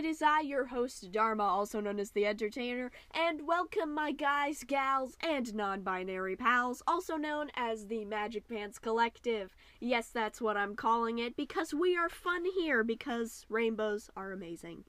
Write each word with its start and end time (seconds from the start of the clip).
it 0.00 0.06
is 0.06 0.22
I, 0.22 0.40
your 0.40 0.64
host, 0.64 1.12
Dharma, 1.12 1.42
also 1.42 1.78
known 1.78 2.00
as 2.00 2.12
the 2.12 2.24
Entertainer, 2.24 2.90
and 3.12 3.46
welcome 3.46 3.94
my 3.94 4.12
guys, 4.12 4.64
gals, 4.66 5.14
and 5.20 5.54
non 5.54 5.82
binary 5.82 6.36
pals, 6.36 6.82
also 6.86 7.16
known 7.18 7.50
as 7.54 7.86
the 7.86 8.06
Magic 8.06 8.48
Pants 8.48 8.78
Collective. 8.78 9.54
Yes, 9.78 10.08
that's 10.08 10.40
what 10.40 10.56
I'm 10.56 10.74
calling 10.74 11.18
it, 11.18 11.36
because 11.36 11.74
we 11.74 11.98
are 11.98 12.08
fun 12.08 12.46
here, 12.58 12.82
because 12.82 13.44
rainbows 13.50 14.08
are 14.16 14.32
amazing. 14.32 14.84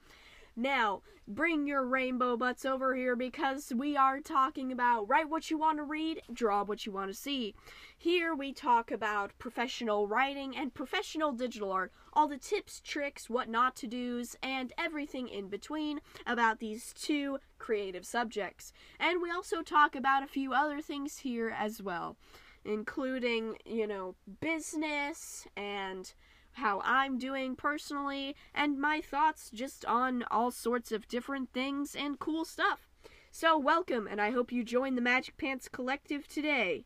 Now, 0.56 1.02
bring 1.28 1.66
your 1.66 1.86
rainbow 1.86 2.36
butts 2.36 2.66
over 2.66 2.94
here 2.94 3.16
because 3.16 3.72
we 3.74 3.96
are 3.96 4.20
talking 4.20 4.72
about 4.72 5.08
write 5.08 5.30
what 5.30 5.50
you 5.50 5.58
want 5.58 5.78
to 5.78 5.84
read, 5.84 6.22
draw 6.34 6.64
what 6.64 6.86
you 6.86 6.92
want 6.92 7.10
to 7.10 7.18
see. 7.18 7.56
Here 7.98 8.36
we 8.36 8.52
talk 8.52 8.92
about 8.92 9.38
professional 9.40 10.08
writing 10.08 10.56
and 10.58 10.74
professional 10.74 11.32
digital 11.32 11.72
art, 11.72 11.94
all 12.14 12.28
the 12.28 12.38
tips, 12.38 12.82
tricks, 12.82 13.30
what 13.30 13.48
not 13.48 13.76
to 13.78 13.88
do's, 13.88 14.36
and 14.44 14.74
everything 14.78 15.30
in 15.30 15.48
between 15.48 16.02
about 16.28 16.60
these 16.60 16.94
two 16.94 17.40
creative 17.58 18.06
subjects. 18.06 18.74
And 19.00 19.22
we 19.22 19.32
also 19.32 19.62
talk 19.62 19.96
about 19.96 20.24
a 20.24 20.28
few 20.28 20.54
other 20.54 20.82
things 20.82 21.20
here 21.20 21.56
as 21.58 21.82
well, 21.82 22.18
including, 22.66 23.58
you 23.66 23.88
know, 23.88 24.16
business 24.42 25.48
and 25.56 26.14
how 26.54 26.82
I'm 26.84 27.18
doing 27.18 27.56
personally, 27.56 28.36
and 28.54 28.80
my 28.80 29.02
thoughts 29.02 29.50
just 29.52 29.86
on 29.86 30.24
all 30.30 30.52
sorts 30.52 30.92
of 30.92 31.08
different 31.08 31.54
things 31.54 31.96
and 31.96 32.20
cool 32.20 32.46
stuff. 32.46 32.88
So, 33.32 33.58
welcome, 33.58 34.08
and 34.08 34.20
I 34.20 34.32
hope 34.32 34.52
you 34.52 34.64
join 34.64 34.96
the 34.96 35.02
Magic 35.02 35.38
Pants 35.38 35.70
Collective 35.70 36.28
today. 36.28 36.86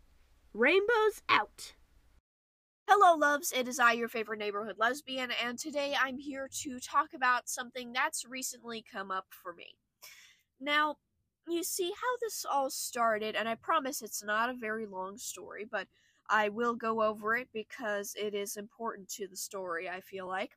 Rainbows 0.53 1.21
out! 1.27 1.73
Hello, 2.87 3.17
loves. 3.17 3.51
It 3.51 3.67
is 3.67 3.79
I, 3.79 3.93
your 3.93 4.07
favorite 4.07 4.37
neighborhood 4.37 4.75
lesbian, 4.77 5.31
and 5.43 5.57
today 5.57 5.95
I'm 5.99 6.19
here 6.19 6.47
to 6.61 6.79
talk 6.79 7.15
about 7.15 7.49
something 7.49 7.91
that's 7.91 8.25
recently 8.29 8.85
come 8.89 9.09
up 9.09 9.25
for 9.31 9.53
me. 9.53 9.77
Now, 10.59 10.97
you 11.47 11.63
see 11.63 11.89
how 11.89 12.17
this 12.21 12.45
all 12.49 12.69
started, 12.69 13.35
and 13.35 13.49
I 13.49 13.55
promise 13.55 14.01
it's 14.01 14.23
not 14.23 14.49
a 14.49 14.53
very 14.53 14.85
long 14.85 15.17
story, 15.17 15.65
but 15.69 15.87
I 16.29 16.49
will 16.49 16.75
go 16.75 17.01
over 17.01 17.35
it 17.35 17.47
because 17.53 18.15
it 18.15 18.33
is 18.33 18.57
important 18.57 19.09
to 19.09 19.27
the 19.27 19.35
story, 19.35 19.89
I 19.89 20.01
feel 20.01 20.27
like. 20.27 20.51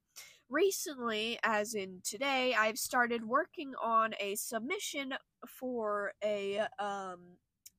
Recently, 0.48 1.38
as 1.42 1.74
in 1.74 2.00
today, 2.04 2.54
I've 2.58 2.78
started 2.78 3.24
working 3.24 3.74
on 3.82 4.14
a 4.18 4.34
submission 4.34 5.14
for 5.46 6.12
a 6.24 6.60
um, 6.78 7.20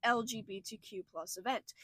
LGBTQ 0.04 1.02
plus 1.12 1.36
event. 1.36 1.74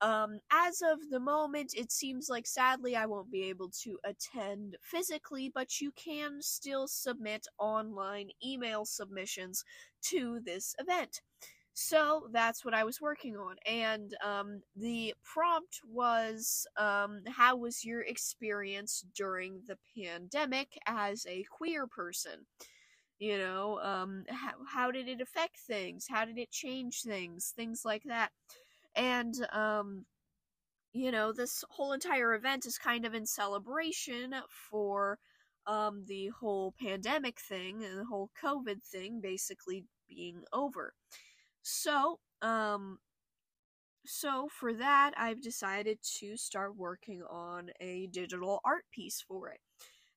Um, 0.00 0.40
as 0.50 0.82
of 0.82 0.98
the 1.10 1.20
moment, 1.20 1.74
it 1.76 1.92
seems 1.92 2.28
like 2.28 2.44
sadly 2.48 2.96
I 2.96 3.06
won't 3.06 3.30
be 3.30 3.44
able 3.44 3.70
to 3.82 3.98
attend 4.04 4.76
physically, 4.82 5.48
but 5.54 5.80
you 5.80 5.92
can 5.92 6.42
still 6.42 6.88
submit 6.88 7.46
online 7.56 8.30
email 8.44 8.84
submissions 8.84 9.64
to 10.06 10.40
this 10.44 10.74
event. 10.80 11.20
So 11.74 12.28
that's 12.32 12.64
what 12.64 12.74
I 12.74 12.84
was 12.84 13.00
working 13.00 13.36
on. 13.36 13.56
And 13.66 14.14
um, 14.24 14.60
the 14.76 15.14
prompt 15.24 15.80
was 15.90 16.66
um, 16.76 17.22
How 17.26 17.56
was 17.56 17.84
your 17.84 18.02
experience 18.02 19.04
during 19.16 19.62
the 19.66 19.78
pandemic 19.96 20.78
as 20.86 21.24
a 21.26 21.44
queer 21.50 21.86
person? 21.86 22.46
You 23.18 23.38
know, 23.38 23.78
um, 23.82 24.24
how, 24.28 24.52
how 24.68 24.90
did 24.90 25.08
it 25.08 25.20
affect 25.20 25.58
things? 25.66 26.06
How 26.10 26.24
did 26.24 26.38
it 26.38 26.50
change 26.50 27.02
things? 27.02 27.52
Things 27.56 27.82
like 27.84 28.02
that. 28.04 28.32
And, 28.94 29.34
um, 29.52 30.04
you 30.92 31.10
know, 31.10 31.32
this 31.32 31.64
whole 31.70 31.92
entire 31.92 32.34
event 32.34 32.66
is 32.66 32.76
kind 32.76 33.06
of 33.06 33.14
in 33.14 33.24
celebration 33.24 34.34
for 34.70 35.18
um, 35.66 36.04
the 36.06 36.28
whole 36.38 36.74
pandemic 36.80 37.38
thing 37.40 37.84
and 37.84 37.98
the 37.98 38.04
whole 38.04 38.30
COVID 38.42 38.82
thing 38.82 39.20
basically 39.22 39.84
being 40.08 40.42
over. 40.52 40.92
So, 41.62 42.18
um, 42.40 42.98
so 44.04 44.48
for 44.58 44.74
that, 44.74 45.12
I've 45.16 45.40
decided 45.40 45.98
to 46.18 46.36
start 46.36 46.76
working 46.76 47.22
on 47.22 47.70
a 47.80 48.08
digital 48.08 48.60
art 48.64 48.84
piece 48.92 49.20
for 49.26 49.48
it. 49.50 49.60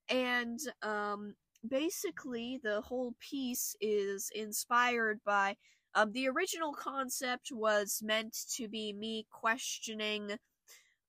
And, 0.09 0.59
um, 0.83 1.35
basically, 1.67 2.59
the 2.63 2.81
whole 2.81 3.15
piece 3.19 3.75
is 3.81 4.31
inspired 4.35 5.21
by, 5.25 5.57
um, 5.95 6.11
the 6.13 6.27
original 6.29 6.73
concept 6.73 7.51
was 7.51 8.01
meant 8.03 8.35
to 8.55 8.67
be 8.67 8.93
me 8.93 9.27
questioning 9.31 10.37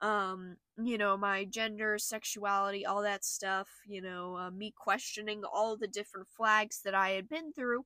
um 0.02 0.56
you 0.82 0.98
know 0.98 1.16
my 1.16 1.44
gender 1.44 1.96
sexuality 1.98 2.84
all 2.84 3.02
that 3.02 3.24
stuff 3.24 3.68
you 3.86 4.02
know 4.02 4.36
uh, 4.36 4.50
me 4.50 4.70
questioning 4.76 5.42
all 5.50 5.74
the 5.74 5.88
different 5.88 6.28
flags 6.28 6.80
that 6.84 6.94
i 6.94 7.10
had 7.10 7.28
been 7.28 7.52
through. 7.52 7.84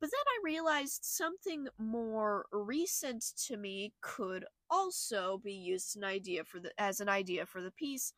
But 0.00 0.10
then 0.10 0.24
i 0.26 0.40
realized 0.42 1.00
something 1.04 1.68
more 1.78 2.46
recent 2.52 3.24
to 3.46 3.56
me 3.56 3.92
could 4.00 4.44
also 4.70 5.40
be 5.42 5.52
used 5.52 5.96
an 5.96 6.04
idea 6.04 6.44
for 6.44 6.60
the 6.60 6.70
as 6.78 7.00
an 7.00 7.08
idea 7.08 7.44
for 7.44 7.60
the 7.60 7.72
piece 7.72 8.14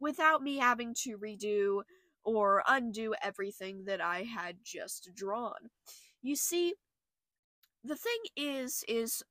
without 0.00 0.42
me 0.42 0.58
having 0.58 0.94
to 0.94 1.18
redo 1.18 1.82
or 2.24 2.62
undo 2.68 3.14
everything 3.22 3.84
that 3.86 4.00
i 4.00 4.22
had 4.22 4.56
just 4.64 5.10
drawn. 5.14 5.70
You 6.22 6.36
see 6.36 6.74
the 7.82 7.96
thing 7.96 8.22
is 8.36 8.84
is 8.88 9.22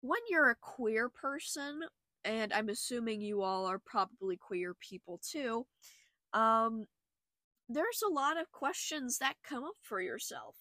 when 0.00 0.20
you're 0.28 0.50
a 0.50 0.56
queer 0.56 1.08
person 1.08 1.82
and 2.26 2.52
I'm 2.52 2.68
assuming 2.68 3.20
you 3.20 3.42
all 3.42 3.66
are 3.66 3.78
probably 3.78 4.36
queer 4.36 4.74
people 4.74 5.20
too, 5.22 5.66
um, 6.34 6.86
there's 7.68 8.02
a 8.04 8.12
lot 8.12 8.36
of 8.38 8.50
questions 8.52 9.18
that 9.18 9.36
come 9.48 9.64
up 9.64 9.76
for 9.82 10.00
yourself. 10.00 10.56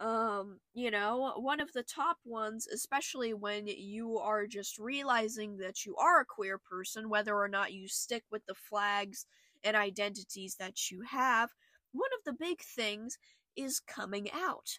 Um, 0.00 0.58
you 0.74 0.90
know, 0.90 1.34
one 1.36 1.60
of 1.60 1.72
the 1.72 1.84
top 1.84 2.16
ones, 2.24 2.66
especially 2.66 3.32
when 3.32 3.68
you 3.68 4.18
are 4.18 4.46
just 4.46 4.78
realizing 4.78 5.56
that 5.58 5.84
you 5.86 5.94
are 5.96 6.20
a 6.20 6.26
queer 6.26 6.58
person, 6.58 7.08
whether 7.08 7.34
or 7.36 7.48
not 7.48 7.72
you 7.72 7.86
stick 7.86 8.24
with 8.30 8.44
the 8.46 8.54
flags 8.54 9.26
and 9.62 9.76
identities 9.76 10.56
that 10.58 10.90
you 10.90 11.02
have, 11.08 11.50
one 11.92 12.10
of 12.18 12.24
the 12.24 12.44
big 12.44 12.60
things 12.60 13.18
is 13.56 13.80
coming 13.80 14.28
out. 14.32 14.78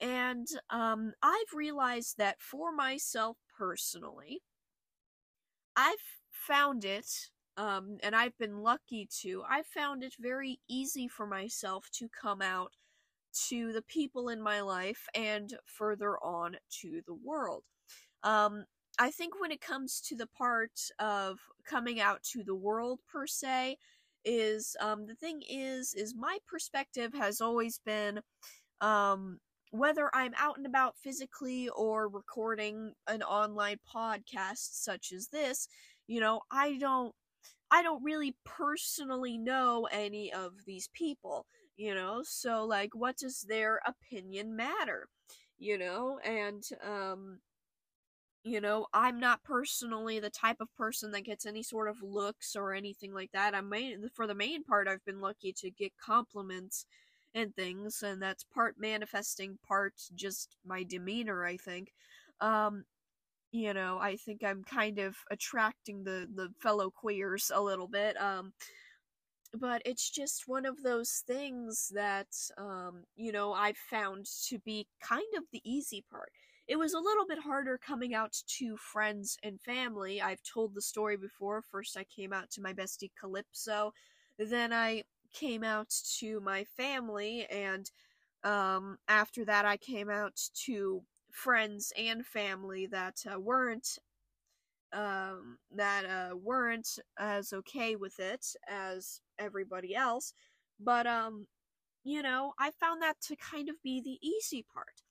And 0.00 0.46
um, 0.70 1.12
I've 1.22 1.52
realized 1.54 2.16
that 2.18 2.40
for 2.40 2.72
myself 2.72 3.36
personally, 3.58 4.40
I've 5.78 5.94
found 6.32 6.84
it, 6.84 7.30
um, 7.56 7.98
and 8.02 8.16
I've 8.16 8.36
been 8.36 8.58
lucky 8.64 9.08
to, 9.20 9.44
I've 9.48 9.66
found 9.66 10.02
it 10.02 10.14
very 10.18 10.58
easy 10.68 11.06
for 11.06 11.24
myself 11.24 11.88
to 11.92 12.08
come 12.08 12.42
out 12.42 12.72
to 13.48 13.72
the 13.72 13.82
people 13.82 14.28
in 14.28 14.42
my 14.42 14.60
life 14.60 15.06
and 15.14 15.56
further 15.66 16.18
on 16.18 16.56
to 16.80 17.00
the 17.06 17.14
world. 17.14 17.62
Um, 18.24 18.64
I 18.98 19.12
think 19.12 19.40
when 19.40 19.52
it 19.52 19.60
comes 19.60 20.00
to 20.08 20.16
the 20.16 20.26
part 20.26 20.80
of 20.98 21.38
coming 21.64 22.00
out 22.00 22.24
to 22.32 22.42
the 22.42 22.56
world 22.56 22.98
per 23.06 23.28
se, 23.28 23.76
is 24.24 24.76
um, 24.80 25.06
the 25.06 25.14
thing 25.14 25.42
is 25.48 25.94
is 25.94 26.12
my 26.16 26.38
perspective 26.48 27.14
has 27.14 27.40
always 27.40 27.78
been 27.86 28.20
um, 28.80 29.38
whether 29.70 30.10
I'm 30.14 30.32
out 30.36 30.56
and 30.56 30.66
about 30.66 30.96
physically 30.96 31.68
or 31.70 32.08
recording 32.08 32.92
an 33.06 33.22
online 33.22 33.78
podcast 33.92 34.82
such 34.82 35.12
as 35.12 35.28
this, 35.28 35.68
you 36.06 36.20
know, 36.20 36.40
I 36.50 36.78
don't 36.78 37.14
I 37.70 37.82
don't 37.82 38.02
really 38.04 38.36
personally 38.44 39.38
know 39.38 39.88
any 39.92 40.32
of 40.32 40.52
these 40.66 40.88
people, 40.94 41.46
you 41.76 41.94
know, 41.94 42.22
so 42.24 42.64
like 42.64 42.94
what 42.94 43.16
does 43.18 43.42
their 43.42 43.80
opinion 43.86 44.56
matter? 44.56 45.08
You 45.58 45.78
know, 45.78 46.18
and 46.24 46.62
um 46.86 47.40
you 48.44 48.60
know, 48.60 48.86
I'm 48.94 49.18
not 49.20 49.42
personally 49.44 50.20
the 50.20 50.30
type 50.30 50.58
of 50.60 50.74
person 50.76 51.10
that 51.12 51.24
gets 51.24 51.44
any 51.44 51.62
sort 51.62 51.88
of 51.88 52.02
looks 52.02 52.54
or 52.56 52.72
anything 52.72 53.12
like 53.12 53.30
that. 53.32 53.54
I'm 53.54 53.68
main 53.68 54.08
for 54.14 54.26
the 54.26 54.34
main 54.34 54.64
part 54.64 54.88
I've 54.88 55.04
been 55.04 55.20
lucky 55.20 55.52
to 55.58 55.70
get 55.70 55.92
compliments 56.02 56.86
and 57.34 57.54
things, 57.54 58.02
and 58.02 58.20
that's 58.20 58.44
part 58.44 58.76
manifesting, 58.78 59.58
part 59.66 59.94
just 60.14 60.56
my 60.64 60.82
demeanor, 60.82 61.44
I 61.44 61.56
think. 61.56 61.92
Um, 62.40 62.84
you 63.50 63.72
know, 63.72 63.98
I 63.98 64.16
think 64.16 64.44
I'm 64.44 64.62
kind 64.64 64.98
of 64.98 65.16
attracting 65.30 66.04
the, 66.04 66.28
the 66.34 66.50
fellow 66.60 66.90
queers 66.90 67.50
a 67.54 67.62
little 67.62 67.88
bit. 67.88 68.20
Um, 68.20 68.52
but 69.54 69.80
it's 69.86 70.10
just 70.10 70.44
one 70.46 70.66
of 70.66 70.82
those 70.82 71.22
things 71.26 71.90
that, 71.94 72.28
um, 72.58 73.04
you 73.16 73.32
know, 73.32 73.52
I've 73.52 73.78
found 73.78 74.26
to 74.48 74.58
be 74.58 74.86
kind 75.02 75.22
of 75.36 75.44
the 75.52 75.62
easy 75.64 76.04
part. 76.10 76.30
It 76.66 76.78
was 76.78 76.92
a 76.92 77.00
little 77.00 77.26
bit 77.26 77.38
harder 77.38 77.78
coming 77.78 78.14
out 78.14 78.36
to 78.58 78.76
friends 78.76 79.38
and 79.42 79.58
family. 79.58 80.20
I've 80.20 80.42
told 80.42 80.74
the 80.74 80.82
story 80.82 81.16
before. 81.16 81.62
First, 81.62 81.96
I 81.96 82.04
came 82.04 82.34
out 82.34 82.50
to 82.50 82.60
my 82.60 82.74
bestie 82.74 83.10
Calypso. 83.18 83.92
Then 84.38 84.74
I 84.74 85.04
came 85.32 85.64
out 85.64 85.90
to 86.18 86.40
my 86.40 86.64
family 86.64 87.46
and 87.50 87.90
um, 88.44 88.98
after 89.08 89.44
that 89.44 89.64
i 89.66 89.76
came 89.76 90.10
out 90.10 90.36
to 90.54 91.02
friends 91.32 91.92
and 91.96 92.26
family 92.26 92.86
that 92.86 93.16
uh, 93.32 93.38
weren't 93.38 93.98
um, 94.92 95.58
that 95.74 96.04
uh, 96.06 96.36
weren't 96.36 96.88
as 97.18 97.52
okay 97.52 97.94
with 97.96 98.18
it 98.18 98.46
as 98.68 99.20
everybody 99.38 99.94
else 99.94 100.32
but 100.80 101.06
um 101.06 101.46
you 102.04 102.22
know, 102.22 102.54
I 102.58 102.72
found 102.72 103.02
that 103.02 103.20
to 103.28 103.36
kind 103.36 103.68
of 103.68 103.76
be 103.82 104.00
the 104.00 104.18
easy 104.26 104.64
part. 104.74 105.02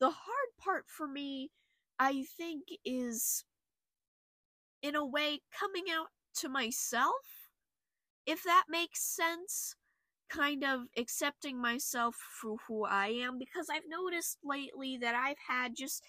The 0.00 0.10
hard 0.10 0.48
part 0.58 0.86
for 0.88 1.06
me, 1.08 1.50
I 1.98 2.24
think, 2.38 2.64
is 2.84 3.44
in 4.82 4.94
a 4.94 5.04
way 5.06 5.40
coming 5.52 5.84
out 5.90 6.08
to 6.34 6.48
myself, 6.48 7.37
if 8.28 8.42
that 8.44 8.64
makes 8.68 9.02
sense. 9.02 9.74
Kind 10.28 10.62
of 10.62 10.80
accepting 10.98 11.58
myself 11.58 12.14
for 12.14 12.56
who 12.68 12.84
I 12.84 13.06
am 13.06 13.38
because 13.38 13.68
I've 13.72 13.88
noticed 13.88 14.36
lately 14.44 14.98
that 14.98 15.14
I've 15.14 15.38
had 15.48 15.74
just 15.74 16.04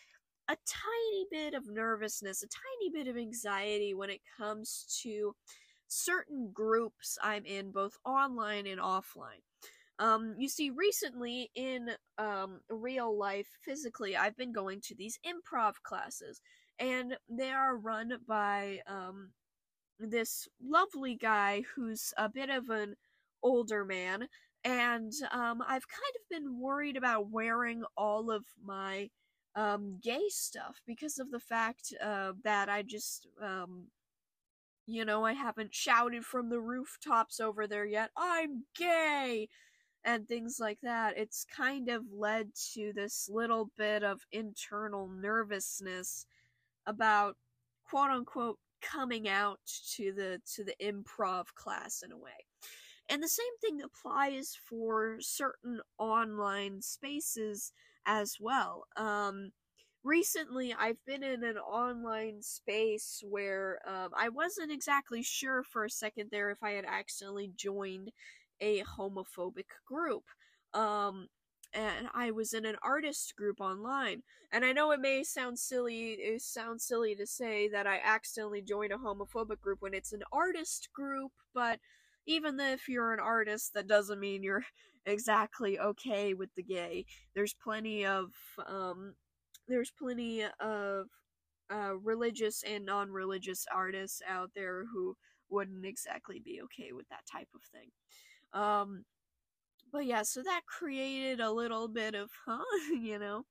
a 0.50 0.58
tiny 0.68 1.26
bit 1.32 1.54
of 1.54 1.68
nervousness, 1.68 2.44
a 2.44 2.48
tiny 2.48 2.92
bit 2.92 3.10
of 3.10 3.18
anxiety 3.18 3.94
when 3.94 4.10
it 4.10 4.20
comes 4.38 5.00
to 5.04 5.36
certain 5.88 6.52
groups 6.54 7.18
I'm 7.24 7.46
in, 7.46 7.72
both 7.72 7.98
online 8.04 8.68
and 8.68 8.82
offline. 8.82 9.42
Um, 10.00 10.36
you 10.38 10.50
see, 10.50 10.70
recently 10.70 11.52
in 11.56 11.92
um, 12.18 12.62
real 12.70 13.18
life, 13.18 13.48
physically, 13.64 14.18
I've 14.18 14.36
been 14.38 14.52
going 14.54 14.82
to 14.82 14.96
these 14.96 15.20
improv 15.26 15.76
classes, 15.84 16.42
and 16.80 17.18
they 17.30 17.52
are 17.52 17.78
run 17.78 18.14
by 18.28 18.80
um, 18.88 19.32
this 20.00 20.48
lovely 20.64 21.16
guy 21.16 21.64
who's 21.76 22.14
a 22.18 22.30
bit 22.30 22.50
of 22.50 22.70
an 22.70 22.96
older 23.44 23.86
man, 23.86 24.28
and 24.64 25.14
um, 25.32 25.62
I've 25.62 25.88
kind 25.88 26.16
of 26.16 26.30
been 26.30 26.60
worried 26.60 26.98
about 26.98 27.30
wearing 27.30 27.84
all 27.98 28.32
of 28.32 28.46
my 28.64 29.10
um, 29.56 30.00
gay 30.02 30.30
stuff 30.30 30.82
because 30.86 31.20
of 31.20 31.32
the 31.32 31.40
fact 31.40 31.94
uh, 32.04 32.34
that 32.44 32.70
I 32.70 32.82
just, 32.84 33.28
um, 33.42 33.88
you 34.86 35.06
know, 35.06 35.26
I 35.26 35.34
haven't 35.34 35.74
shouted 35.74 36.26
from 36.26 36.50
the 36.50 36.60
rooftops 36.60 37.40
over 37.40 37.68
there 37.68 37.86
yet, 37.86 38.12
I'm 38.18 38.66
gay! 38.78 39.48
And 40.06 40.28
things 40.28 40.60
like 40.62 40.80
that. 40.82 41.18
It's 41.18 41.46
kind 41.56 41.90
of 41.90 42.04
led 42.16 42.52
to 42.74 42.94
this 42.94 43.30
little 43.32 43.70
bit 43.78 44.04
of 44.04 44.22
internal 44.32 45.10
nervousness 45.10 46.26
about 46.86 47.36
quote 47.90 48.10
unquote 48.12 48.60
coming 48.82 49.28
out 49.28 49.60
to 49.96 50.12
the 50.14 50.42
to 50.56 50.64
the 50.64 50.76
improv 50.82 51.46
class 51.56 52.02
in 52.04 52.12
a 52.12 52.18
way. 52.18 52.32
And 53.10 53.24
the 53.24 53.28
same 53.28 53.58
thing 53.60 53.82
applies 53.82 54.56
for 54.70 55.18
certain 55.20 55.82
online 55.98 56.82
spaces 56.82 57.74
as 58.06 58.38
well. 58.40 58.86
Um, 58.98 59.52
recently, 60.04 60.76
I've 60.78 61.04
been 61.06 61.24
in 61.24 61.44
an 61.44 61.58
online 61.58 62.42
space 62.42 63.24
where 63.28 63.80
um, 63.88 64.10
I 64.16 64.30
wasn't 64.30 64.72
exactly 64.72 65.24
sure 65.24 65.64
for 65.64 65.86
a 65.86 65.90
second 65.90 66.30
there 66.32 66.52
if 66.52 66.62
I 66.62 66.72
had 66.72 66.86
accidentally 66.86 67.52
joined 67.56 68.12
a 68.62 68.84
homophobic 68.84 69.70
group. 69.88 70.24
Um, 70.74 71.28
and 71.74 72.08
I 72.14 72.32
was 72.32 72.54
in 72.54 72.66
an 72.66 72.78
artist 72.84 73.36
group 73.36 73.62
online. 73.62 74.24
And 74.52 74.66
I 74.66 74.72
know 74.72 74.92
it 74.92 75.00
may 75.00 75.24
sound 75.24 75.60
silly, 75.60 76.14
it 76.14 76.42
sounds 76.42 76.84
silly 76.84 77.16
to 77.16 77.28
say 77.28 77.68
that 77.70 77.86
I 77.86 78.00
accidentally 78.04 78.62
joined 78.62 78.92
a 78.92 78.98
homophobic 78.98 79.62
group 79.62 79.82
when 79.82 79.94
it's 79.94 80.12
an 80.12 80.24
artist 80.32 80.90
group, 80.94 81.32
but 81.54 81.80
even 82.26 82.60
if 82.60 82.88
you're 82.88 83.14
an 83.14 83.20
artist, 83.20 83.74
that 83.74 83.88
doesn't 83.88 84.20
mean 84.20 84.44
you're 84.44 84.66
exactly 85.06 85.80
okay 85.80 86.34
with 86.34 86.50
the 86.56 86.64
gay. 86.64 87.06
There's 87.36 87.54
plenty 87.54 88.06
of 88.06 88.32
um, 88.68 89.16
there's 89.68 89.92
plenty 89.92 90.44
of 90.60 91.06
uh, 91.72 91.96
religious 92.04 92.64
and 92.64 92.86
non-religious 92.86 93.66
artists 93.74 94.22
out 94.28 94.52
there 94.56 94.86
who 94.92 95.16
wouldn't 95.50 95.86
exactly 95.86 96.42
be 96.44 96.60
okay 96.64 96.92
with 96.92 97.08
that 97.10 97.26
type 97.32 97.50
of 97.54 97.62
thing. 97.72 97.90
Um, 98.54 99.06
but 99.92 100.06
yeah, 100.06 100.24
so 100.24 100.44
that 100.44 100.62
created 100.68 101.40
a 101.40 101.52
little 101.52 101.88
bit 101.88 102.16
of, 102.16 102.30
huh, 102.46 102.64
you 102.94 103.20
know. 103.20 103.46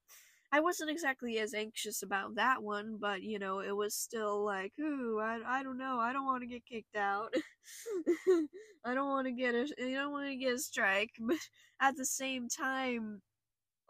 I 0.53 0.61
wasn't 0.61 0.91
exactly 0.91 1.39
as 1.41 1.55
anxious 1.55 2.03
about 2.03 2.37
that 2.37 2.63
one, 2.63 2.99
but 3.01 3.23
you 3.23 3.39
know, 3.39 3.61
it 3.61 3.77
was 3.77 3.95
still 3.95 4.45
like, 4.45 4.73
ooh, 4.81 5.21
I, 5.21 5.41
I 5.47 5.63
don't 5.63 5.79
know, 5.79 5.99
I 6.01 6.13
don't 6.13 6.27
want 6.27 6.43
to 6.43 6.49
get 6.49 6.67
kicked 6.67 6.97
out. 6.97 7.35
I 8.85 8.95
don't 8.95 9.09
want 9.09 9.27
to 9.27 9.33
get 9.33 9.55
a, 9.55 9.67
I 9.83 9.93
don't 9.93 10.13
want 10.13 10.29
to 10.29 10.37
get 10.37 10.55
a 10.55 10.59
strike, 10.59 11.11
but 11.21 11.37
at 11.81 11.97
the 11.97 12.05
same 12.07 12.49
time, 12.49 13.23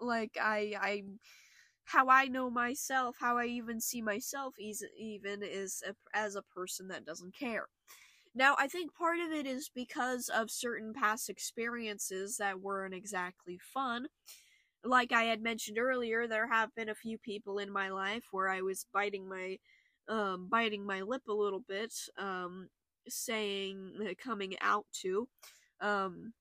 like 0.00 0.36
I, 0.40 0.74
I, 0.80 1.02
how 1.84 2.08
I 2.08 2.26
know 2.26 2.50
myself, 2.50 3.16
how 3.20 3.38
I 3.38 3.46
even 3.46 3.80
see 3.80 4.02
myself, 4.02 4.54
even 4.60 5.42
is 5.42 5.82
a, 5.88 5.94
as 6.16 6.36
a 6.36 6.42
person 6.42 6.88
that 6.88 7.04
doesn't 7.06 7.34
care. 7.36 7.66
Now, 8.34 8.54
I 8.58 8.68
think 8.68 8.94
part 8.94 9.18
of 9.20 9.32
it 9.32 9.46
is 9.46 9.70
because 9.74 10.28
of 10.28 10.50
certain 10.50 10.92
past 10.94 11.28
experiences 11.28 12.36
that 12.38 12.60
weren't 12.60 12.94
exactly 12.94 13.58
fun. 13.74 14.06
Like 14.84 15.12
I 15.12 15.24
had 15.24 15.42
mentioned 15.42 15.78
earlier, 15.78 16.26
there 16.26 16.48
have 16.48 16.74
been 16.74 16.88
a 16.88 16.94
few 16.94 17.18
people 17.18 17.58
in 17.58 17.70
my 17.72 17.90
life 17.90 18.24
where 18.32 18.48
I 18.48 18.62
was 18.62 18.86
biting 18.92 19.28
my 19.28 19.58
um, 20.08 20.48
biting 20.50 20.86
my 20.86 21.02
lip 21.02 21.22
a 21.28 21.32
little 21.34 21.60
bit, 21.68 21.94
um, 22.18 22.68
saying, 23.08 23.92
uh, 24.02 24.14
coming 24.22 24.56
out 24.62 24.86
to. 25.02 25.28
Um, 25.80 26.32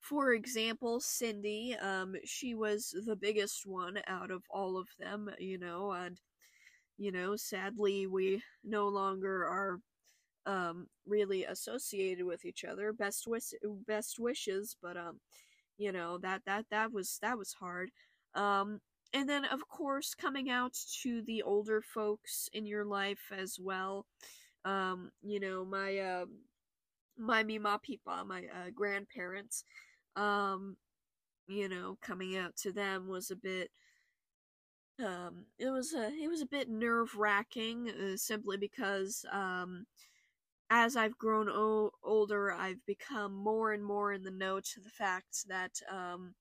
for 0.00 0.32
example, 0.34 1.00
Cindy, 1.00 1.76
um, 1.80 2.16
she 2.24 2.54
was 2.54 2.94
the 3.06 3.16
biggest 3.16 3.66
one 3.66 4.00
out 4.06 4.30
of 4.30 4.42
all 4.50 4.76
of 4.78 4.88
them, 4.98 5.30
you 5.38 5.58
know, 5.58 5.92
and, 5.92 6.20
you 6.98 7.12
know, 7.12 7.36
sadly, 7.36 8.06
we 8.06 8.42
no 8.64 8.88
longer 8.88 9.44
are 9.46 9.80
um 10.46 10.86
really 11.06 11.44
associated 11.44 12.24
with 12.24 12.44
each 12.44 12.64
other 12.64 12.92
best 12.92 13.26
wish 13.26 13.52
best 13.86 14.18
wishes 14.18 14.76
but 14.82 14.96
um 14.96 15.20
you 15.78 15.92
know 15.92 16.18
that 16.18 16.42
that 16.46 16.66
that 16.70 16.92
was 16.92 17.18
that 17.22 17.38
was 17.38 17.52
hard. 17.54 17.90
Um 18.34 18.80
and 19.12 19.28
then 19.28 19.44
of 19.44 19.68
course 19.68 20.14
coming 20.14 20.50
out 20.50 20.74
to 21.02 21.22
the 21.22 21.42
older 21.42 21.80
folks 21.82 22.48
in 22.52 22.66
your 22.66 22.84
life 22.84 23.32
as 23.36 23.58
well. 23.60 24.06
Um 24.64 25.10
you 25.22 25.40
know 25.40 25.64
my 25.64 25.98
um 26.00 26.30
my 27.18 27.42
mima 27.42 27.80
pipa 27.82 28.24
my 28.26 28.44
uh, 28.46 28.70
grandparents 28.74 29.64
um 30.16 30.76
you 31.48 31.68
know 31.68 31.98
coming 32.02 32.36
out 32.36 32.56
to 32.56 32.72
them 32.72 33.08
was 33.08 33.30
a 33.30 33.36
bit 33.36 33.70
um 35.04 35.44
it 35.58 35.70
was 35.70 35.92
a 35.92 36.08
it 36.22 36.28
was 36.28 36.40
a 36.40 36.46
bit 36.46 36.68
nerve 36.68 37.16
wracking 37.16 37.90
uh, 37.90 38.16
simply 38.16 38.56
because 38.56 39.24
um 39.32 39.86
as 40.70 40.96
I've 40.96 41.18
grown 41.18 41.48
o- 41.48 41.92
older, 42.02 42.52
I've 42.52 42.84
become 42.86 43.34
more 43.34 43.72
and 43.72 43.84
more 43.84 44.12
in 44.12 44.22
the 44.22 44.30
know 44.30 44.60
to 44.60 44.80
the 44.80 44.90
fact 44.90 45.46
that 45.48 45.72
um, 45.90 46.34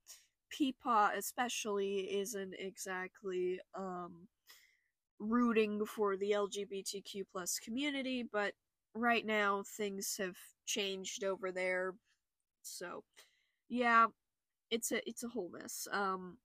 especially, 1.17 2.13
isn't 2.19 2.55
exactly 2.59 3.59
um, 3.75 4.27
rooting 5.19 5.85
for 5.85 6.17
the 6.17 6.33
LGBTQ 6.33 7.23
plus 7.31 7.59
community, 7.59 8.23
but 8.31 8.53
right 8.95 9.25
now 9.25 9.63
things 9.77 10.15
have 10.19 10.37
changed 10.65 11.23
over 11.23 11.51
there. 11.51 11.93
So, 12.63 13.03
yeah, 13.69 14.07
it's 14.71 14.91
a 14.91 15.07
it's 15.09 15.23
a 15.23 15.29
whole 15.29 15.49
mess. 15.49 15.87
Um, 15.91 16.37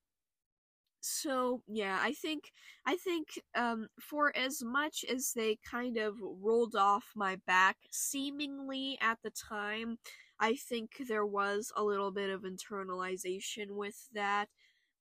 so 1.01 1.61
yeah 1.67 1.99
i 2.01 2.11
think 2.11 2.51
i 2.85 2.95
think 2.95 3.27
um 3.55 3.87
for 4.01 4.35
as 4.35 4.61
much 4.63 5.05
as 5.09 5.31
they 5.33 5.57
kind 5.69 5.97
of 5.97 6.15
rolled 6.21 6.75
off 6.75 7.05
my 7.15 7.37
back 7.47 7.77
seemingly 7.91 8.97
at 9.01 9.17
the 9.23 9.31
time 9.31 9.97
i 10.39 10.53
think 10.55 10.91
there 11.07 11.25
was 11.25 11.71
a 11.75 11.83
little 11.83 12.11
bit 12.11 12.29
of 12.29 12.41
internalization 12.43 13.71
with 13.71 14.07
that. 14.13 14.47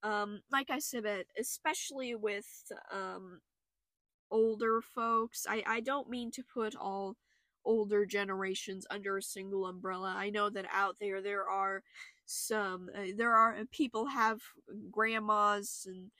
Um 0.02 0.40
like 0.52 0.70
i 0.70 0.78
said 0.78 1.24
especially 1.38 2.14
with 2.14 2.46
um 2.92 3.40
older 4.30 4.80
folks 4.82 5.46
i 5.48 5.62
i 5.66 5.80
don't 5.80 6.10
mean 6.10 6.30
to 6.30 6.42
put 6.42 6.74
all 6.76 7.16
older 7.68 8.06
generations 8.06 8.86
under 8.90 9.18
a 9.18 9.22
single 9.22 9.66
umbrella 9.66 10.14
i 10.16 10.30
know 10.30 10.50
that 10.50 10.66
out 10.72 10.96
there 11.00 11.22
there 11.22 11.48
are 11.48 11.82
some 12.26 12.88
uh, 12.96 13.06
there 13.16 13.34
are 13.34 13.54
uh, 13.56 13.64
people 13.70 14.06
have 14.06 14.40
grandmas 14.90 15.86
and 15.86 16.10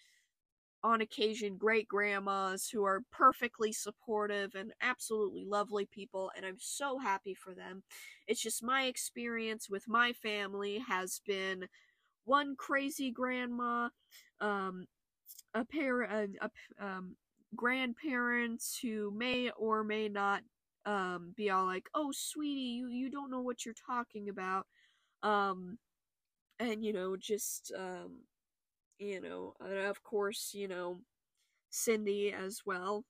on 0.84 1.00
occasion 1.00 1.56
great 1.56 1.88
grandmas 1.88 2.68
who 2.68 2.84
are 2.84 3.02
perfectly 3.10 3.72
supportive 3.72 4.54
and 4.54 4.72
absolutely 4.80 5.44
lovely 5.44 5.86
people 5.86 6.30
and 6.36 6.46
I'm 6.46 6.58
so 6.58 6.98
happy 6.98 7.34
for 7.34 7.54
them. 7.54 7.82
It's 8.28 8.40
just 8.42 8.62
my 8.62 8.84
experience 8.84 9.68
with 9.68 9.88
my 9.88 10.12
family 10.12 10.78
has 10.88 11.20
been 11.26 11.66
one 12.24 12.54
crazy 12.56 13.10
grandma, 13.10 13.88
um 14.40 14.86
a 15.54 15.64
pair 15.64 16.02
of 16.02 16.30
um 16.80 17.16
grandparents 17.56 18.78
who 18.82 19.10
may 19.10 19.50
or 19.56 19.84
may 19.84 20.08
not 20.08 20.42
um 20.88 21.34
be 21.36 21.50
all 21.50 21.66
like, 21.66 21.88
"Oh, 21.94 22.12
sweetie, 22.14 22.62
you 22.80 22.88
you 22.88 23.10
don't 23.10 23.30
know 23.32 23.42
what 23.42 23.66
you're 23.66 23.74
talking 23.88 24.30
about." 24.30 24.66
Um 25.22 25.78
and 26.58 26.84
you 26.84 26.92
know 26.92 27.16
just 27.16 27.72
um 27.78 28.22
you 28.98 29.20
know 29.20 29.54
and 29.60 29.78
of 29.78 30.02
course 30.02 30.52
you 30.54 30.68
know 30.68 30.98
cindy 31.70 32.32
as 32.32 32.60
well 32.66 33.04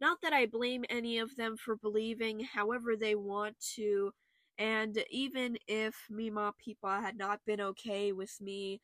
not 0.00 0.18
that 0.22 0.32
i 0.32 0.46
blame 0.46 0.84
any 0.90 1.18
of 1.18 1.36
them 1.36 1.56
for 1.56 1.76
believing 1.76 2.40
however 2.54 2.96
they 2.96 3.14
want 3.16 3.56
to 3.76 4.12
And 4.58 5.04
even 5.10 5.58
if 5.68 5.94
Mima 6.10 6.52
people 6.64 6.90
had 6.90 7.16
not 7.18 7.40
been 7.46 7.60
okay 7.72 8.12
with 8.12 8.34
me 8.40 8.80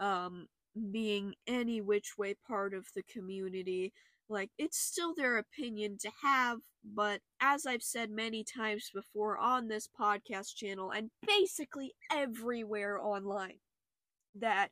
um, 0.00 0.48
being 0.90 1.34
any 1.46 1.80
which 1.80 2.18
way 2.18 2.34
part 2.48 2.74
of 2.74 2.86
the 2.94 3.02
community, 3.04 3.92
like, 4.28 4.50
it's 4.58 4.78
still 4.78 5.14
their 5.14 5.38
opinion 5.38 5.98
to 6.00 6.10
have, 6.22 6.58
but 6.84 7.20
as 7.40 7.66
I've 7.66 7.82
said 7.82 8.10
many 8.10 8.44
times 8.44 8.90
before 8.94 9.38
on 9.38 9.68
this 9.68 9.88
podcast 9.88 10.54
channel 10.56 10.90
and 10.90 11.10
basically 11.26 11.94
everywhere 12.10 13.00
online, 13.00 13.58
that, 14.36 14.70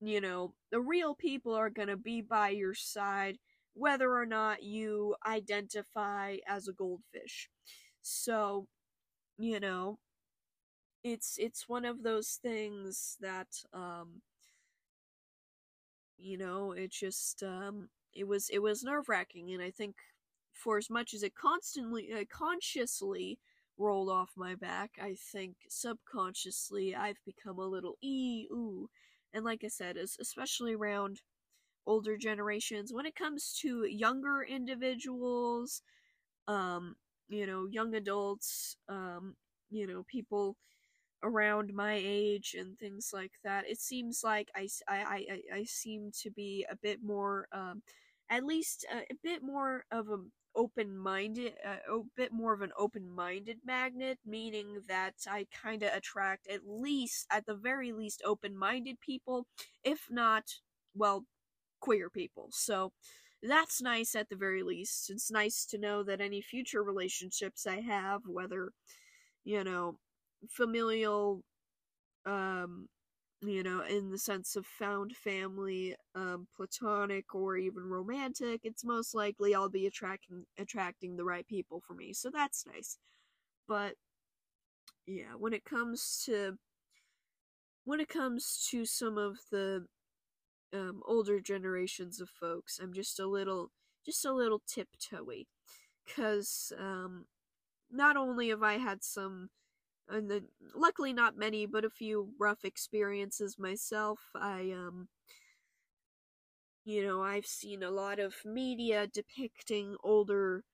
you 0.00 0.20
know, 0.20 0.54
the 0.70 0.80
real 0.80 1.14
people 1.14 1.54
are 1.54 1.70
gonna 1.70 1.96
be 1.96 2.22
by 2.22 2.50
your 2.50 2.74
side 2.74 3.38
whether 3.74 4.12
or 4.16 4.26
not 4.26 4.62
you 4.64 5.14
identify 5.26 6.36
as 6.48 6.66
a 6.68 6.72
goldfish. 6.72 7.48
So, 8.02 8.66
you 9.38 9.60
know, 9.60 9.98
it's 11.04 11.36
it's 11.38 11.68
one 11.68 11.84
of 11.84 12.02
those 12.02 12.38
things 12.42 13.16
that 13.20 13.48
um 13.72 14.20
you 16.18 16.36
know, 16.36 16.72
it 16.72 16.90
just 16.90 17.42
um 17.42 17.88
it 18.14 18.26
was 18.26 18.48
it 18.50 18.60
was 18.60 18.82
nerve-wracking 18.82 19.52
and 19.52 19.62
I 19.62 19.70
think 19.70 19.96
for 20.52 20.78
as 20.78 20.90
much 20.90 21.14
as 21.14 21.22
it 21.22 21.34
constantly 21.34 22.12
uh, 22.12 22.24
consciously 22.30 23.38
rolled 23.78 24.10
off 24.10 24.30
my 24.36 24.54
back, 24.56 24.92
I 25.00 25.14
think 25.32 25.56
subconsciously 25.68 26.94
I've 26.94 27.20
become 27.24 27.58
a 27.58 27.66
little 27.66 27.96
ee 28.02 28.48
ooh. 28.52 28.88
And 29.32 29.44
like 29.44 29.62
I 29.64 29.68
said, 29.68 29.96
especially 29.96 30.74
around 30.74 31.20
older 31.86 32.16
generations 32.16 32.92
when 32.92 33.06
it 33.06 33.14
comes 33.16 33.54
to 33.62 33.84
younger 33.86 34.42
individuals 34.42 35.82
um 36.48 36.96
you 37.28 37.46
know 37.46 37.66
young 37.70 37.94
adults 37.94 38.76
um 38.88 39.36
you 39.70 39.86
know 39.86 40.04
people 40.08 40.56
around 41.22 41.72
my 41.74 42.00
age 42.02 42.54
and 42.58 42.78
things 42.78 43.10
like 43.12 43.32
that 43.44 43.64
it 43.68 43.80
seems 43.80 44.22
like 44.22 44.48
i 44.54 44.68
i 44.88 45.26
i, 45.52 45.58
I 45.58 45.64
seem 45.64 46.10
to 46.22 46.30
be 46.30 46.66
a 46.70 46.76
bit 46.76 47.02
more 47.02 47.48
um 47.52 47.82
at 48.30 48.44
least 48.44 48.86
a, 48.92 48.98
a 48.98 49.16
bit 49.22 49.42
more 49.42 49.84
of 49.90 50.08
a 50.08 50.18
open-minded 50.56 51.52
uh, 51.64 51.94
a 51.94 52.00
bit 52.16 52.32
more 52.32 52.52
of 52.52 52.62
an 52.62 52.72
open-minded 52.76 53.58
magnet 53.64 54.18
meaning 54.26 54.80
that 54.88 55.14
i 55.28 55.46
kind 55.52 55.82
of 55.82 55.92
attract 55.94 56.48
at 56.48 56.60
least 56.66 57.26
at 57.30 57.46
the 57.46 57.54
very 57.54 57.92
least 57.92 58.22
open-minded 58.24 58.98
people 59.00 59.46
if 59.84 60.06
not 60.10 60.44
well 60.94 61.24
queer 61.80 62.10
people. 62.10 62.48
So 62.50 62.92
that's 63.42 63.80
nice 63.80 64.14
at 64.14 64.28
the 64.28 64.36
very 64.36 64.62
least. 64.62 65.10
It's 65.10 65.30
nice 65.30 65.64
to 65.66 65.78
know 65.78 66.02
that 66.02 66.20
any 66.20 66.40
future 66.40 66.82
relationships 66.82 67.66
I 67.66 67.80
have, 67.80 68.22
whether, 68.26 68.70
you 69.44 69.62
know, 69.64 69.98
familial, 70.48 71.42
um, 72.26 72.88
you 73.42 73.62
know, 73.62 73.82
in 73.82 74.10
the 74.10 74.18
sense 74.18 74.56
of 74.56 74.66
found 74.66 75.16
family, 75.16 75.94
um, 76.14 76.48
platonic, 76.56 77.34
or 77.34 77.56
even 77.56 77.84
romantic, 77.84 78.60
it's 78.64 78.84
most 78.84 79.14
likely 79.14 79.54
I'll 79.54 79.68
be 79.70 79.86
attracting 79.86 80.44
attracting 80.58 81.16
the 81.16 81.24
right 81.24 81.46
people 81.46 81.82
for 81.86 81.94
me. 81.94 82.12
So 82.12 82.30
that's 82.30 82.66
nice. 82.66 82.98
But 83.68 83.94
yeah, 85.06 85.34
when 85.38 85.52
it 85.52 85.64
comes 85.64 86.22
to 86.26 86.58
when 87.84 88.00
it 88.00 88.08
comes 88.08 88.66
to 88.70 88.84
some 88.84 89.16
of 89.16 89.38
the 89.50 89.86
um, 90.72 91.02
older 91.06 91.40
generations 91.40 92.20
of 92.20 92.28
folks. 92.28 92.78
I'm 92.82 92.92
just 92.92 93.20
a 93.20 93.26
little, 93.26 93.70
just 94.04 94.24
a 94.24 94.32
little 94.32 94.60
tiptoey, 94.60 95.46
because 96.06 96.72
um, 96.78 97.26
not 97.90 98.16
only 98.16 98.50
have 98.50 98.62
I 98.62 98.78
had 98.78 99.02
some, 99.04 99.50
and 100.08 100.30
then 100.30 100.48
luckily 100.74 101.12
not 101.12 101.36
many, 101.36 101.66
but 101.66 101.84
a 101.84 101.90
few 101.90 102.30
rough 102.38 102.64
experiences 102.64 103.58
myself. 103.58 104.20
I 104.34 104.72
um, 104.72 105.08
you 106.84 107.04
know, 107.06 107.22
I've 107.22 107.46
seen 107.46 107.82
a 107.82 107.90
lot 107.90 108.18
of 108.18 108.34
media 108.44 109.06
depicting 109.06 109.96
older 110.02 110.64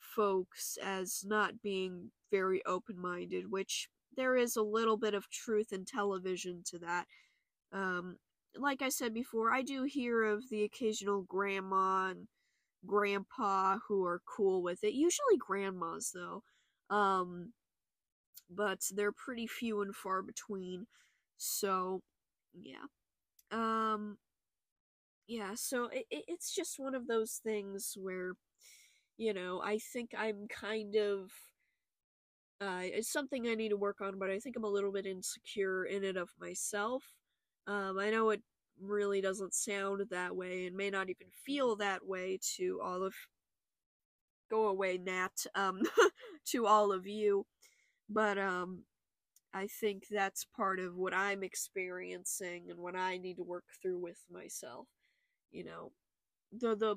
folks 0.00 0.78
as 0.82 1.22
not 1.26 1.60
being 1.62 2.10
very 2.30 2.64
open-minded, 2.66 3.50
which 3.50 3.88
there 4.16 4.36
is 4.36 4.56
a 4.56 4.62
little 4.62 4.96
bit 4.96 5.14
of 5.14 5.30
truth 5.30 5.72
in 5.72 5.84
television 5.84 6.62
to 6.66 6.78
that. 6.78 7.06
Um, 7.72 8.16
like 8.56 8.82
I 8.82 8.88
said 8.88 9.14
before, 9.14 9.52
I 9.52 9.62
do 9.62 9.84
hear 9.84 10.24
of 10.24 10.48
the 10.50 10.64
occasional 10.64 11.22
grandma 11.22 12.10
and 12.10 12.28
grandpa 12.86 13.78
who 13.88 14.04
are 14.06 14.22
cool 14.26 14.62
with 14.62 14.84
it. 14.84 14.94
Usually 14.94 15.36
grandmas 15.38 16.12
though. 16.14 16.42
Um 16.94 17.52
but 18.50 18.80
they're 18.94 19.12
pretty 19.12 19.46
few 19.46 19.82
and 19.82 19.94
far 19.94 20.22
between. 20.22 20.86
So, 21.36 22.02
yeah. 22.54 22.86
Um 23.52 24.18
yeah, 25.26 25.52
so 25.54 25.86
it, 25.92 26.06
it's 26.10 26.54
just 26.54 26.78
one 26.78 26.94
of 26.94 27.06
those 27.06 27.40
things 27.42 27.94
where 28.00 28.32
you 29.18 29.34
know, 29.34 29.62
I 29.62 29.78
think 29.78 30.12
I'm 30.18 30.48
kind 30.48 30.96
of 30.96 31.30
uh, 32.60 32.80
it's 32.82 33.12
something 33.12 33.46
I 33.46 33.54
need 33.54 33.68
to 33.68 33.76
work 33.76 34.00
on, 34.00 34.18
but 34.18 34.30
I 34.30 34.38
think 34.40 34.56
I'm 34.56 34.64
a 34.64 34.68
little 34.68 34.90
bit 34.92 35.06
insecure 35.06 35.84
in 35.84 36.04
and 36.04 36.18
of 36.18 36.30
myself. 36.40 37.04
Um, 37.66 37.98
I 37.98 38.10
know 38.10 38.30
it 38.30 38.42
really 38.80 39.20
doesn't 39.20 39.54
sound 39.54 40.02
that 40.10 40.34
way 40.34 40.66
and 40.66 40.76
may 40.76 40.90
not 40.90 41.08
even 41.10 41.28
feel 41.44 41.76
that 41.76 42.04
way 42.06 42.38
to 42.56 42.80
all 42.82 43.02
of 43.02 43.14
go 44.50 44.68
away 44.68 44.98
Nat 44.98 45.44
um 45.54 45.82
to 46.46 46.66
all 46.66 46.92
of 46.92 47.06
you 47.06 47.44
but 48.08 48.38
um 48.38 48.84
I 49.54 49.66
think 49.68 50.04
that's 50.10 50.44
part 50.44 50.78
of 50.80 50.96
what 50.96 51.14
I'm 51.14 51.42
experiencing 51.42 52.70
and 52.70 52.78
what 52.80 52.96
I 52.96 53.18
need 53.18 53.36
to 53.36 53.44
work 53.44 53.64
through 53.82 53.98
with 54.00 54.18
myself 54.30 54.88
you 55.52 55.64
know 55.64 55.92
the 56.52 56.76
the 56.76 56.96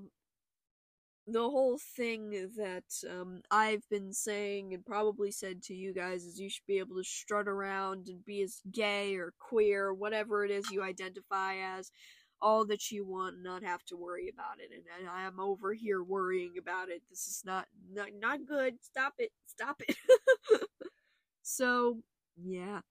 the 1.27 1.39
whole 1.39 1.77
thing 1.95 2.31
that 2.57 2.83
um, 3.09 3.41
I've 3.51 3.87
been 3.89 4.11
saying 4.11 4.73
and 4.73 4.85
probably 4.85 5.31
said 5.31 5.61
to 5.63 5.73
you 5.73 5.93
guys 5.93 6.23
is 6.25 6.39
you 6.39 6.49
should 6.49 6.65
be 6.67 6.79
able 6.79 6.95
to 6.97 7.03
strut 7.03 7.47
around 7.47 8.07
and 8.07 8.25
be 8.25 8.41
as 8.41 8.61
gay 8.71 9.15
or 9.15 9.33
queer, 9.39 9.87
or 9.87 9.93
whatever 9.93 10.43
it 10.43 10.51
is 10.51 10.71
you 10.71 10.81
identify 10.81 11.55
as, 11.77 11.91
all 12.41 12.65
that 12.65 12.89
you 12.91 13.05
want 13.05 13.35
and 13.35 13.43
not 13.43 13.63
have 13.63 13.83
to 13.85 13.95
worry 13.95 14.27
about 14.33 14.59
it. 14.59 14.71
And 14.73 15.07
I'm 15.07 15.39
over 15.39 15.73
here 15.73 16.01
worrying 16.03 16.53
about 16.59 16.89
it. 16.89 17.03
This 17.09 17.27
is 17.27 17.43
not 17.45 17.67
not, 17.93 18.09
not 18.19 18.39
good. 18.47 18.75
Stop 18.81 19.13
it. 19.19 19.31
Stop 19.45 19.81
it. 19.87 19.95
so, 21.55 21.99
yeah. 22.41 22.81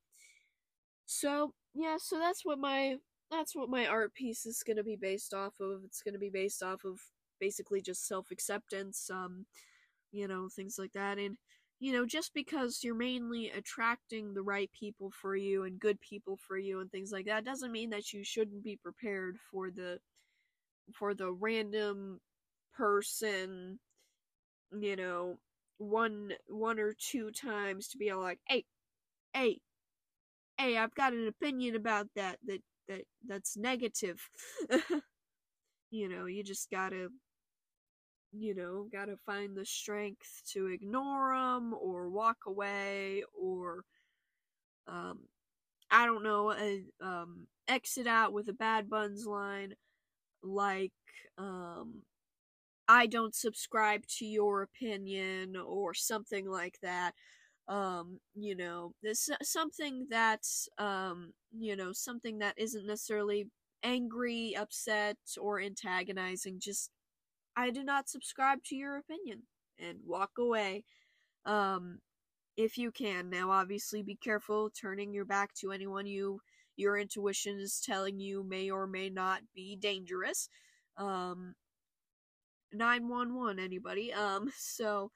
So, 1.07 1.55
yeah, 1.75 1.97
so 1.99 2.19
that's 2.19 2.45
what 2.45 2.59
my 2.59 2.97
that's 3.31 3.55
what 3.55 3.69
my 3.71 3.87
art 3.87 4.15
piece 4.15 4.45
is 4.47 4.63
to 4.77 4.83
be 4.85 4.97
based 4.97 5.33
off 5.35 5.55
of. 5.61 5.83
It's 5.85 6.03
to 6.15 6.19
be 6.19 6.31
based 6.31 6.63
off 6.63 6.85
of 6.85 6.99
basically 7.41 7.81
just 7.81 8.07
self 8.07 8.31
acceptance, 8.31 9.09
um, 9.11 9.47
you 10.13 10.29
know, 10.29 10.49
things 10.49 10.77
like 10.79 10.93
that. 10.95 11.19
And, 11.19 11.37
you 11.81 11.93
know, 11.93 12.07
just 12.07 12.35
because 12.35 12.81
you're 12.85 12.95
mainly 12.97 13.51
attracting 13.51 14.35
the 14.35 14.43
right 14.43 14.71
people 14.73 15.11
for 15.11 15.37
you 15.37 15.65
and 15.65 15.81
good 15.81 16.01
people 16.01 16.37
for 16.37 16.59
you 16.59 16.81
and 16.81 16.91
things 16.91 17.13
like 17.13 17.27
that 17.27 17.45
doesn't 17.45 17.73
mean 17.73 17.91
that 17.91 18.13
you 18.13 18.25
shouldn't 18.25 18.65
be 18.65 18.77
prepared 18.77 19.39
for 19.51 19.71
the 19.71 19.99
for 20.95 21.15
the 21.15 21.33
random 21.33 22.21
person, 22.77 23.79
you 24.79 24.97
know, 24.97 25.39
one 25.81 26.33
one 26.49 26.79
or 26.79 26.95
two 26.95 27.31
times 27.33 27.89
to 27.89 27.99
be 27.99 28.11
all 28.11 28.21
like, 28.23 28.41
hey, 28.49 28.65
hey, 29.35 29.61
hey, 30.59 30.77
I've 30.77 30.95
got 30.95 31.13
an 31.13 31.27
opinion 31.29 31.77
about 31.77 32.09
that 32.17 32.39
that 32.47 32.61
that 32.89 33.03
that's 33.27 33.57
negative. 33.57 34.21
you 35.91 36.09
know, 36.09 36.27
you 36.27 36.43
just 36.43 36.71
gotta 36.71 37.09
you 38.33 38.55
know, 38.55 38.87
gotta 38.93 39.17
find 39.27 39.57
the 39.57 39.65
strength 39.65 40.43
to 40.53 40.67
ignore 40.67 41.35
them 41.35 41.75
or 41.75 42.09
walk 42.09 42.39
away 42.47 43.25
or, 43.35 43.85
um, 44.87 45.19
I 45.91 46.07
don't 46.07 46.23
know, 46.25 46.51
uh, 46.51 47.05
um, 47.07 47.47
exit 47.69 48.07
out 48.07 48.33
with 48.33 48.49
a 48.49 48.53
bad 48.53 48.91
buns 48.91 49.27
line 49.27 49.75
like, 50.43 50.93
um, 51.39 52.03
I 52.93 53.07
don't 53.07 53.37
subscribe 53.37 54.05
to 54.19 54.27
your 54.27 54.63
opinion 54.63 55.57
or 55.57 55.95
something 55.95 56.51
like 56.51 56.77
that. 56.83 57.13
Um, 57.69 58.19
you 58.35 58.57
know, 58.57 58.95
this 59.01 59.31
something 59.45 60.09
that's, 60.11 60.69
um, 60.77 61.33
you 61.57 61.77
know, 61.77 61.93
something 61.93 62.41
that 62.41 62.55
isn't 62.59 62.85
necessarily 62.85 63.47
angry, 63.85 64.57
upset, 64.57 65.19
or 65.41 65.61
antagonizing, 65.61 66.59
just 66.59 66.91
I 67.57 67.71
do 67.71 67.85
not 67.85 68.09
subscribe 68.09 68.65
to 68.65 68.75
your 68.75 68.97
opinion 68.97 69.43
and 69.79 69.99
walk 70.05 70.33
away. 70.37 70.83
Um, 71.47 72.01
if 72.57 72.77
you 72.77 72.91
can. 72.91 73.31
Now, 73.31 73.53
obviously, 73.53 74.03
be 74.03 74.17
careful 74.17 74.69
turning 74.69 75.15
your 75.15 75.25
back 75.25 75.55
to 75.61 75.71
anyone 75.71 76.07
you 76.07 76.41
your 76.77 76.99
intuition 76.99 77.61
is 77.61 77.81
telling 77.81 78.19
you 78.19 78.43
may 78.43 78.69
or 78.69 78.89
may 78.89 79.11
not 79.11 79.43
be 79.55 79.77
dangerous. 79.77 80.49
Um, 80.97 81.55
911, 82.73 83.59
anybody. 83.59 84.13
Um, 84.21 84.51
so, 84.57 85.11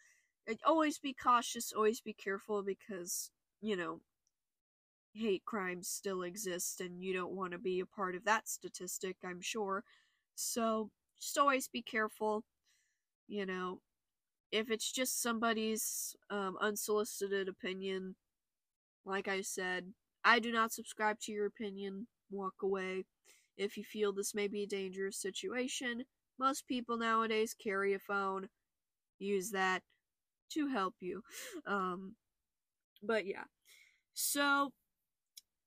always 0.64 0.99
be 0.99 1.14
cautious, 1.14 1.73
always 1.73 2.00
be 2.00 2.12
careful 2.14 2.62
because, 2.62 3.30
you 3.61 3.76
know, 3.76 4.00
hate 5.14 5.44
crimes 5.44 5.88
still 5.88 6.23
exist 6.23 6.80
and 6.80 7.02
you 7.02 7.12
don't 7.14 7.32
want 7.34 7.52
to 7.52 7.58
be 7.58 7.80
a 7.80 7.87
part 7.87 8.14
of 8.14 8.25
that 8.25 8.49
statistic, 8.49 9.16
I'm 9.25 9.40
sure. 9.40 9.84
So, 10.34 10.90
just 11.20 11.38
always 11.38 11.68
be 11.68 11.82
careful. 11.82 12.44
You 13.28 13.46
know, 13.46 13.80
if 14.52 14.70
it's 14.70 14.92
just 14.92 15.23
somebody's 15.23 16.16
um, 16.30 16.56
unsolicited 16.61 17.49
opinion, 17.49 18.16
like 19.04 19.28
I 19.28 19.42
said, 19.42 19.92
I 20.25 20.38
do 20.38 20.52
not 20.52 20.73
subscribe 20.73 21.20
to 21.20 21.32
your 21.32 21.46
opinion. 21.46 22.06
Walk 22.30 22.54
away. 22.62 23.04
If 23.56 23.76
you 23.76 23.84
feel 23.84 24.12
this 24.12 24.34
may 24.34 24.49
be 24.49 24.64
a 24.64 24.66
dangerous 24.66 25.18
situation, 25.18 26.04
most 26.38 26.67
people 26.67 26.97
nowadays 26.97 27.55
carry 27.55 27.95
a 27.95 27.99
phone. 27.99 28.49
Use 29.19 29.50
that 29.50 29.83
to 30.53 30.69
help 30.69 30.95
you. 31.00 31.23
Um, 31.67 32.17
but 33.03 33.26
yeah. 33.26 33.45
So 34.14 34.71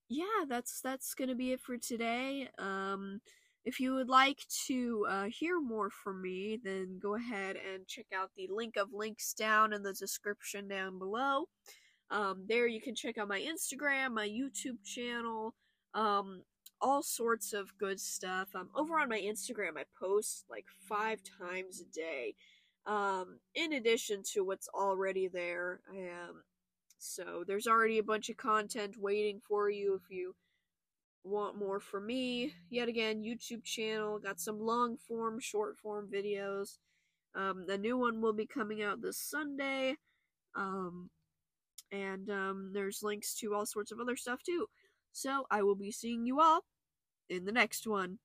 yeah, 0.10 0.46
that's 0.48 0.82
that's 0.82 1.14
gonna 1.14 1.36
be 1.36 1.52
it 1.52 1.62
for 1.62 1.78
today. 1.78 2.50
Um, 2.58 3.20
if 3.66 3.80
you 3.82 3.94
would 3.96 4.08
like 4.10 4.40
to 4.68 5.06
uh, 5.10 5.26
hear 5.26 5.60
more 5.60 5.90
from 5.90 6.22
me, 6.22 6.58
then 6.64 7.00
go 7.02 7.16
ahead 7.16 7.58
and 7.58 7.86
check 7.88 8.06
out 8.16 8.32
the 8.38 8.48
link 8.50 8.78
of 8.78 8.94
links 8.94 9.34
down 9.34 9.74
in 9.74 9.84
the 9.84 9.94
description 9.94 10.70
down 10.70 10.98
below. 11.00 11.46
Um, 12.10 12.46
there 12.48 12.68
you 12.68 12.80
can 12.80 12.96
check 12.96 13.18
out 13.18 13.28
my 13.28 13.42
Instagram, 13.42 14.14
my 14.14 14.28
YouTube 14.28 14.82
channel, 14.86 15.54
um, 15.94 16.44
all 16.82 17.02
sorts 17.02 17.54
of 17.54 17.78
good 17.78 18.00
stuff. 18.00 18.50
Um, 18.56 18.70
over 18.76 19.00
on 19.00 19.10
my 19.10 19.20
Instagram, 19.20 19.78
I 19.78 19.84
post 20.00 20.46
like 20.50 20.66
five 20.88 21.20
times 21.40 21.82
a 21.82 21.86
day. 21.86 22.36
Um, 22.86 23.40
in 23.54 23.74
addition 23.74 24.24
to 24.34 24.44
what's 24.44 24.70
already 24.70 25.28
there, 25.28 25.82
um, 25.90 26.44
so 26.98 27.44
there's 27.46 27.68
already 27.68 27.98
a 27.98 28.04
bunch 28.04 28.30
of 28.30 28.38
content 28.38 28.96
waiting 28.98 29.42
for 29.48 29.70
you 29.70 29.96
if 29.96 30.10
you 30.10 30.36
want 31.24 31.58
more 31.58 31.80
from 31.80 32.08
me. 32.08 32.54
Yet 32.70 32.88
again, 32.88 33.24
YouTube 33.24 33.64
channel, 33.64 34.20
got 34.20 34.40
some 34.40 34.60
long 34.60 34.98
form, 34.98 35.40
short 35.40 35.78
form 35.78 36.08
videos. 36.12 36.78
Um, 37.36 37.66
the 37.68 37.78
new 37.78 37.98
one 37.98 38.22
will 38.22 38.34
be 38.34 38.48
coming 38.48 38.82
out 38.82 39.02
this 39.02 39.18
Sunday. 39.18 39.96
Um, 40.56 41.10
and 41.92 42.30
um, 42.30 42.72
there's 42.74 43.04
links 43.04 43.36
to 43.36 43.54
all 43.54 43.66
sorts 43.66 43.92
of 43.92 44.00
other 44.00 44.16
stuff 44.16 44.42
too. 44.44 44.68
So 45.18 45.48
I 45.50 45.64
will 45.64 45.74
be 45.74 45.90
seeing 45.90 46.28
you 46.28 46.40
all 46.40 46.62
in 47.28 47.46
the 47.46 47.52
next 47.52 47.88
one. 47.88 48.20